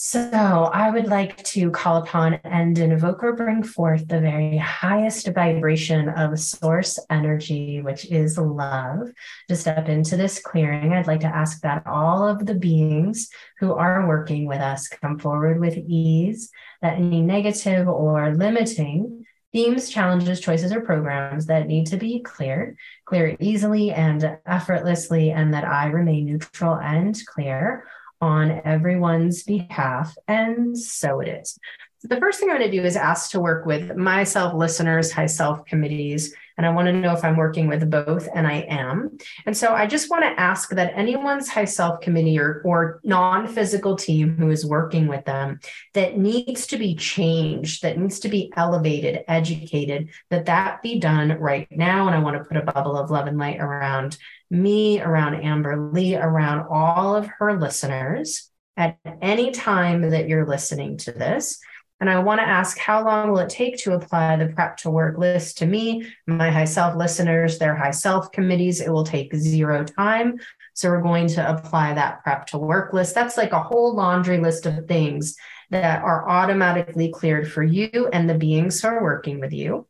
[0.00, 5.26] So, I would like to call upon and invoke or bring forth the very highest
[5.34, 9.08] vibration of source energy, which is love.
[9.48, 13.28] To step into this clearing, I'd like to ask that all of the beings
[13.58, 16.48] who are working with us come forward with ease,
[16.80, 19.17] that any negative or limiting
[19.52, 25.54] themes, challenges, choices, or programs that need to be cleared, clear easily and effortlessly, and
[25.54, 27.84] that I remain neutral and clear
[28.20, 30.14] on everyone's behalf.
[30.26, 31.58] And so it is.
[32.02, 35.26] The first thing I'm going to do is ask to work with myself, listeners, high
[35.26, 39.16] self committees, and I want to know if I'm working with both, and I am.
[39.46, 43.46] And so I just want to ask that anyone's high self committee or, or non
[43.46, 45.60] physical team who is working with them
[45.94, 51.30] that needs to be changed, that needs to be elevated, educated, that that be done
[51.38, 52.08] right now.
[52.08, 54.18] And I want to put a bubble of love and light around
[54.50, 61.12] me, around Amber-Lee, around all of her listeners at any time that you're listening to
[61.12, 61.60] this.
[62.00, 64.90] And I want to ask how long will it take to apply the prep to
[64.90, 68.80] work list to me, my high self listeners, their high self committees?
[68.80, 70.38] It will take zero time.
[70.74, 73.14] So we're going to apply that prep to work list.
[73.14, 75.36] That's like a whole laundry list of things
[75.70, 79.86] that are automatically cleared for you and the beings who are working with you.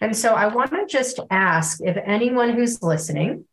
[0.00, 3.44] And so I want to just ask if anyone who's listening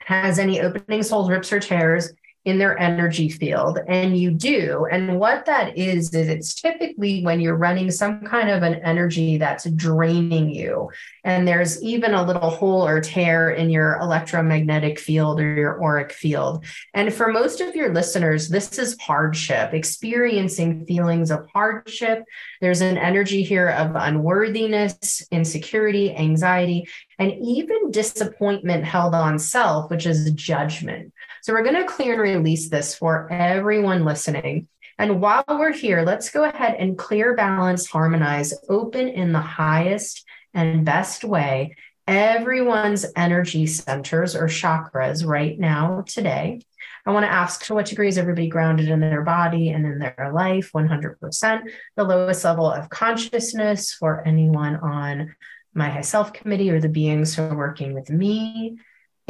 [0.00, 2.10] has any openings, holes, rips, or tears
[2.46, 4.86] in their energy field and you do.
[4.90, 9.36] And what that is is it's typically when you're running some kind of an energy
[9.36, 10.88] that's draining you
[11.22, 16.12] and there's even a little hole or tear in your electromagnetic field or your auric
[16.12, 16.64] field.
[16.94, 22.24] And for most of your listeners this is hardship experiencing feelings of hardship.
[22.62, 26.88] There's an energy here of unworthiness insecurity anxiety
[27.18, 31.12] and even disappointment held on self which is judgment
[31.42, 34.68] so we're going to clear and release this for everyone listening.
[34.98, 40.26] And while we're here, let's go ahead and clear, balance, harmonize, open in the highest
[40.52, 41.76] and best way
[42.10, 46.60] everyone's energy centers or chakras right now today.
[47.06, 50.00] I want to ask to what degree is everybody grounded in their body and in
[50.00, 50.72] their life?
[50.74, 51.60] 100%.
[51.96, 55.36] The lowest level of consciousness for anyone on
[55.72, 58.78] my high self committee or the beings who are working with me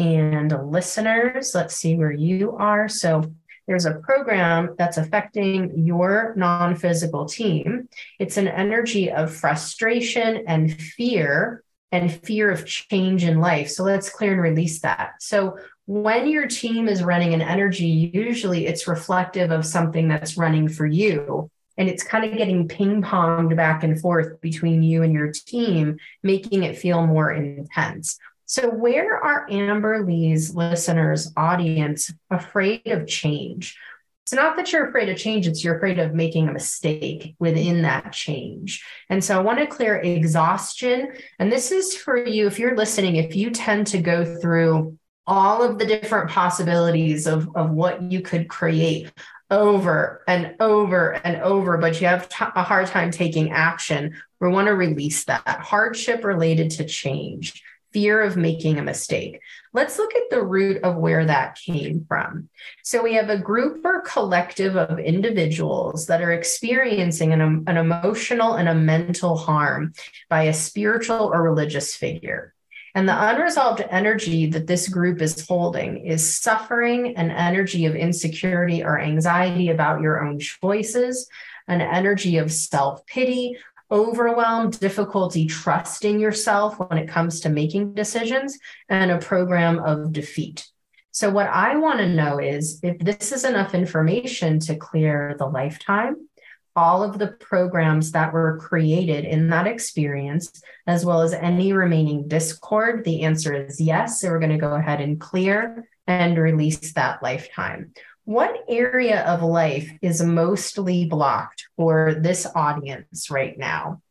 [0.01, 1.55] and listeners.
[1.55, 2.89] Let's see where you are.
[2.89, 3.33] So
[3.67, 7.89] there's a program that's affecting your non physical team.
[8.19, 13.69] It's an energy of frustration and fear and fear of change in life.
[13.69, 15.15] So let's clear and release that.
[15.21, 20.69] So when your team is running an energy, usually it's reflective of something that's running
[20.69, 21.51] for you.
[21.77, 25.97] And it's kind of getting ping ponged back and forth between you and your team,
[26.23, 28.19] making it feel more intense.
[28.51, 33.79] So, where are Amber-Lee's listeners' audience afraid of change?
[34.25, 37.83] It's not that you're afraid of change, it's you're afraid of making a mistake within
[37.83, 38.85] that change.
[39.09, 41.13] And so I want to clear exhaustion.
[41.39, 44.99] And this is for you, if you're listening, if you tend to go through
[45.29, 49.13] all of the different possibilities of, of what you could create
[49.49, 54.49] over and over and over, but you have t- a hard time taking action, we
[54.49, 57.63] want to release that hardship related to change
[57.93, 59.41] fear of making a mistake.
[59.73, 62.49] Let's look at the root of where that came from.
[62.83, 68.55] So, we have a group or collective of individuals that are experiencing an, an emotional
[68.55, 69.93] and a mental harm
[70.29, 72.55] by a spiritual or religious figure.
[72.95, 78.83] And the unresolved energy that this group is holding is suffering, an energy of insecurity
[78.83, 81.29] or anxiety about your own choices,
[81.69, 83.57] an energy of self pity,
[83.91, 90.67] overwhelm, difficulty trusting yourself when it comes to making decisions, and a program of defeat.
[91.13, 95.47] So, what I want to know is if this is enough information to clear the
[95.47, 96.29] lifetime,
[96.77, 102.29] all of the programs that were created in that experience, as well as any remaining
[102.29, 104.21] discord, the answer is yes.
[104.21, 107.93] So, we're going to go ahead and clear and release that lifetime.
[108.25, 114.03] What area of life is mostly blocked for this audience right now?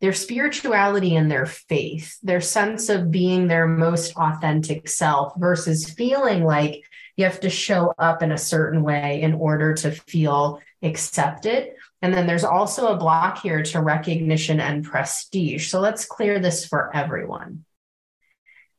[0.00, 6.44] Their spirituality and their faith, their sense of being their most authentic self versus feeling
[6.44, 6.82] like
[7.16, 11.68] you have to show up in a certain way in order to feel accepted.
[12.00, 15.68] And then there's also a block here to recognition and prestige.
[15.68, 17.64] So let's clear this for everyone.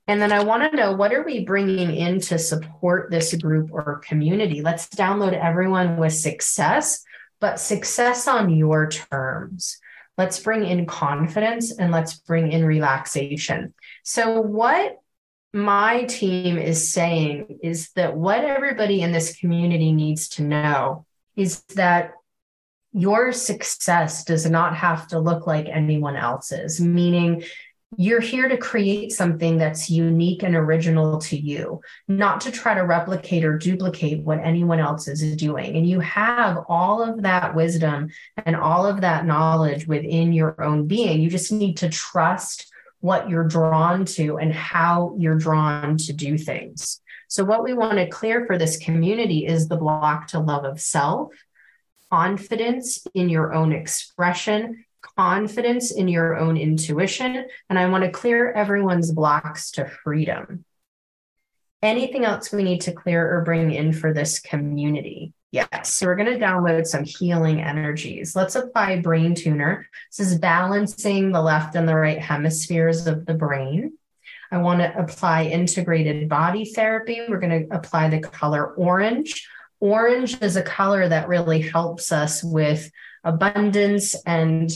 [0.07, 3.69] And then I want to know what are we bringing in to support this group
[3.71, 4.61] or community?
[4.61, 7.03] Let's download everyone with success,
[7.39, 9.79] but success on your terms.
[10.17, 13.73] Let's bring in confidence and let's bring in relaxation.
[14.03, 14.99] So, what
[15.53, 21.63] my team is saying is that what everybody in this community needs to know is
[21.75, 22.13] that
[22.91, 27.43] your success does not have to look like anyone else's, meaning
[27.97, 32.81] you're here to create something that's unique and original to you, not to try to
[32.81, 35.75] replicate or duplicate what anyone else is doing.
[35.75, 38.09] And you have all of that wisdom
[38.45, 41.21] and all of that knowledge within your own being.
[41.21, 46.37] You just need to trust what you're drawn to and how you're drawn to do
[46.37, 47.01] things.
[47.27, 50.79] So, what we want to clear for this community is the block to love of
[50.79, 51.33] self,
[52.11, 54.85] confidence in your own expression,
[55.15, 57.45] confidence in your own intuition.
[57.69, 60.65] And I want to clear everyone's blocks to freedom.
[61.81, 65.33] Anything else we need to clear or bring in for this community?
[65.51, 65.93] Yes.
[65.93, 68.35] So we're going to download some healing energies.
[68.35, 69.87] Let's apply Brain Tuner.
[70.09, 73.93] This is balancing the left and the right hemispheres of the brain.
[74.51, 77.21] I want to apply integrated body therapy.
[77.27, 79.47] We're going to apply the color orange.
[79.79, 82.89] Orange is a color that really helps us with
[83.23, 84.71] abundance and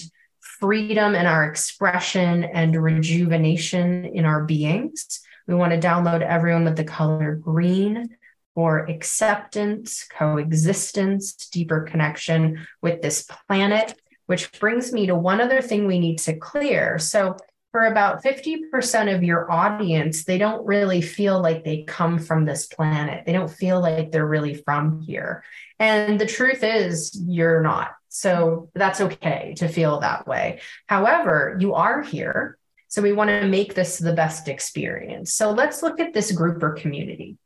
[0.59, 5.21] freedom in our expression and rejuvenation in our beings.
[5.47, 8.15] We want to download everyone with the color green
[8.53, 13.93] for acceptance, coexistence, deeper connection with this planet,
[14.25, 16.97] which brings me to one other thing we need to clear.
[16.99, 17.37] So,
[17.71, 22.65] for about 50% of your audience, they don't really feel like they come from this
[22.65, 23.25] planet.
[23.25, 25.43] They don't feel like they're really from here.
[25.77, 27.91] And the truth is, you're not.
[28.19, 30.61] So that's okay to feel that way.
[30.87, 32.57] However, you are here.
[32.87, 35.33] So we want to make this the best experience.
[35.33, 37.37] So let's look at this group or community.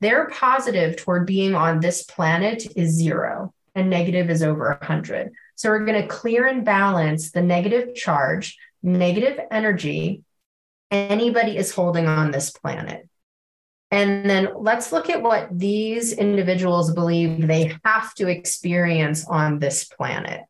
[0.00, 5.32] Their positive toward being on this planet is zero and negative is over 100.
[5.56, 10.22] So we're going to clear and balance the negative charge, negative energy
[10.92, 13.08] anybody is holding on this planet.
[13.94, 19.84] And then let's look at what these individuals believe they have to experience on this
[19.84, 20.40] planet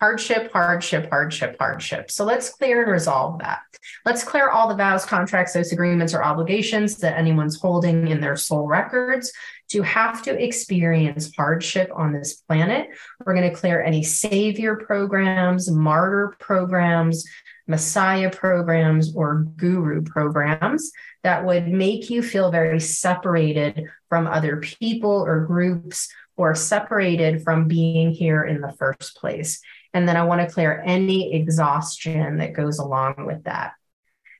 [0.00, 2.10] hardship, hardship, hardship, hardship.
[2.10, 3.60] So let's clear and resolve that.
[4.04, 8.36] Let's clear all the vows, contracts, those agreements, or obligations that anyone's holding in their
[8.36, 9.32] soul records
[9.70, 12.88] to have to experience hardship on this planet.
[13.24, 17.24] We're going to clear any savior programs, martyr programs,
[17.66, 20.92] messiah programs, or guru programs
[21.22, 27.68] that would make you feel very separated from other people or groups or separated from
[27.68, 29.60] being here in the first place.
[29.92, 33.72] And then I want to clear any exhaustion that goes along with that.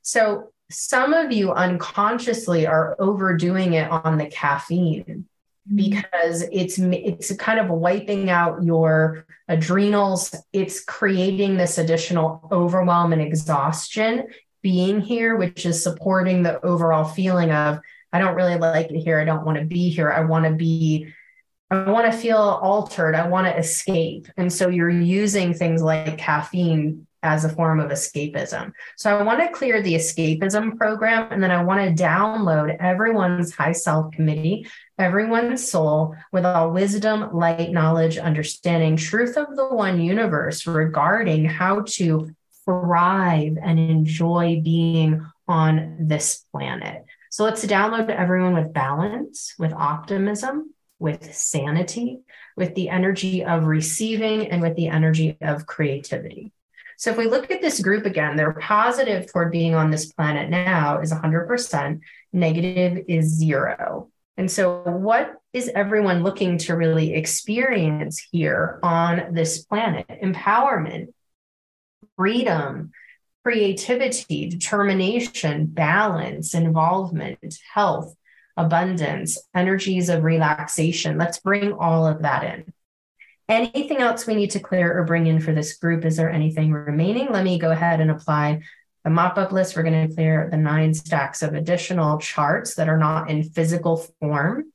[0.03, 5.27] So some of you unconsciously are overdoing it on the caffeine.
[5.67, 5.77] Mm-hmm.
[5.77, 13.23] because it's it's kind of wiping out your adrenals it's creating this additional overwhelm and
[13.23, 14.27] exhaustion
[14.61, 17.79] being here which is supporting the overall feeling of
[18.12, 20.53] i don't really like it here i don't want to be here i want to
[20.53, 21.11] be
[21.71, 23.15] I want to feel altered.
[23.15, 24.29] I want to escape.
[24.37, 28.73] And so you're using things like caffeine as a form of escapism.
[28.97, 33.53] So I want to clear the escapism program and then I want to download everyone's
[33.53, 40.01] high self committee, everyone's soul with all wisdom, light, knowledge, understanding, truth of the one
[40.01, 42.30] universe regarding how to
[42.64, 47.05] thrive and enjoy being on this planet.
[47.30, 52.20] So let's download everyone with balance, with optimism, with sanity,
[52.57, 56.53] with the energy of receiving, and with the energy of creativity.
[56.97, 60.49] So if we look at this group again, their positive toward being on this planet
[60.49, 62.01] now is 100%,
[62.32, 64.11] negative is zero.
[64.37, 70.07] And so, what is everyone looking to really experience here on this planet?
[70.09, 71.12] Empowerment,
[72.16, 72.91] freedom,
[73.45, 78.14] creativity, determination, balance, involvement, health,
[78.57, 81.18] abundance, energies of relaxation.
[81.18, 82.72] Let's bring all of that in.
[83.49, 86.05] Anything else we need to clear or bring in for this group?
[86.05, 87.30] Is there anything remaining?
[87.30, 88.62] Let me go ahead and apply
[89.05, 89.76] the mop up list.
[89.76, 93.98] We're going to clear the nine stacks of additional charts that are not in physical
[94.20, 94.72] form.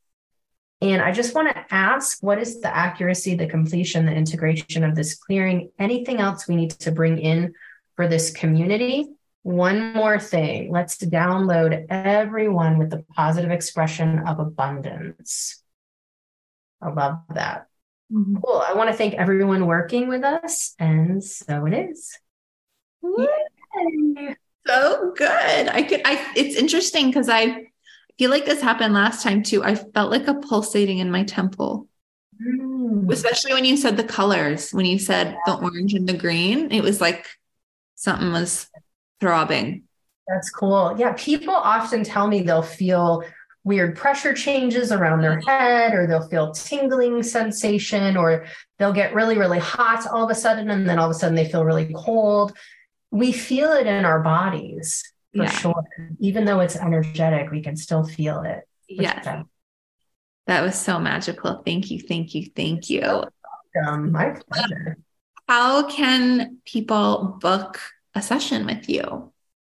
[0.82, 4.95] And I just want to ask what is the accuracy, the completion, the integration of
[4.95, 5.71] this clearing?
[5.77, 7.53] Anything else we need to bring in
[7.95, 9.07] for this community?
[9.41, 15.61] One more thing let's download everyone with the positive expression of abundance.
[16.82, 17.67] I love that.
[18.11, 18.38] Mm-hmm.
[18.38, 18.63] Cool.
[18.65, 20.75] I want to thank everyone working with us.
[20.80, 22.17] And so it is.
[23.76, 24.36] Yay.
[24.67, 25.67] So good.
[25.70, 27.67] I could, I, it's interesting because I
[28.17, 29.63] feel like this happened last time too.
[29.63, 31.88] I felt like a pulsating in my temple.
[32.41, 33.11] Mm.
[33.11, 36.82] Especially when you said the colors, when you said the orange and the green, it
[36.82, 37.26] was like
[37.95, 38.67] something was
[39.20, 39.84] throbbing.
[40.28, 40.95] That's cool.
[40.97, 41.13] Yeah.
[41.17, 43.24] People often tell me they'll feel
[43.63, 48.45] weird pressure changes around their head, or they'll feel tingling sensation, or
[48.78, 51.36] they'll get really, really hot all of a sudden, and then all of a sudden
[51.36, 52.57] they feel really cold.
[53.12, 55.03] We feel it in our bodies
[55.36, 55.49] for yeah.
[55.49, 55.84] sure.
[56.20, 58.68] Even though it's energetic, we can still feel it.
[58.88, 59.43] Yeah.
[60.47, 61.62] That was so magical.
[61.66, 61.99] Thank you.
[61.99, 62.47] Thank you.
[62.55, 63.24] Thank you.
[63.86, 64.97] Um, my pleasure.
[65.47, 67.80] How can people book
[68.16, 69.32] a session with you?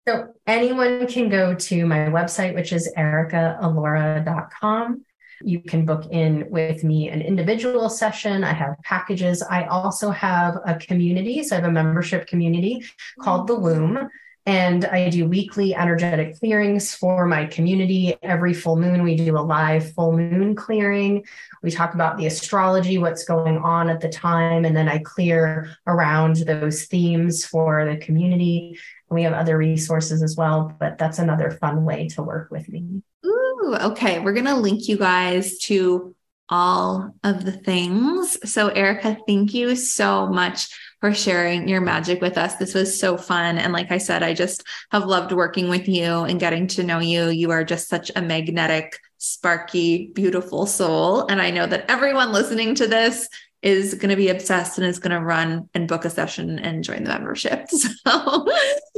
[0.06, 5.04] So anyone can go to my website, which is erikaalaura.com.
[5.44, 8.44] You can book in with me an individual session.
[8.44, 9.42] I have packages.
[9.42, 11.42] I also have a community.
[11.42, 12.84] So I have a membership community
[13.20, 14.08] called The Womb.
[14.46, 18.14] And I do weekly energetic clearings for my community.
[18.22, 21.24] Every full moon, we do a live full moon clearing.
[21.62, 25.74] We talk about the astrology, what's going on at the time, and then I clear
[25.86, 28.78] around those themes for the community.
[29.08, 32.68] And we have other resources as well, but that's another fun way to work with
[32.68, 33.02] me.
[33.24, 34.20] Ooh, okay.
[34.20, 36.14] We're going to link you guys to
[36.48, 38.36] all of the things.
[38.50, 40.68] So, Erika, thank you so much
[41.00, 42.56] for sharing your magic with us.
[42.56, 43.58] This was so fun.
[43.58, 46.98] And like I said, I just have loved working with you and getting to know
[46.98, 47.28] you.
[47.28, 51.26] You are just such a magnetic, sparky, beautiful soul.
[51.26, 53.28] And I know that everyone listening to this
[53.64, 56.84] is going to be obsessed and is going to run and book a session and
[56.84, 57.68] join the membership.
[58.06, 58.46] So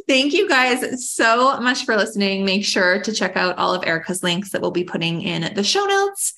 [0.09, 2.45] thank you guys so much for listening.
[2.45, 5.63] Make sure to check out all of Erika's links that we'll be putting in the
[5.63, 6.35] show notes.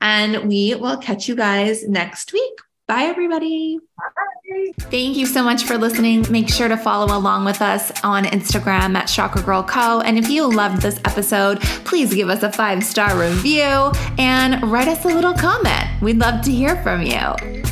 [0.00, 2.52] And we will catch you guys next week.
[2.86, 3.78] Bye, everybody.
[3.98, 4.72] Bye.
[4.78, 6.26] Thank you so much for listening.
[6.30, 10.00] Make sure to follow along with us on Instagram at Chakra Girl Co.
[10.00, 14.88] And if you loved this episode, please give us a five star review and write
[14.88, 16.02] us a little comment.
[16.02, 17.71] We'd love to hear from you.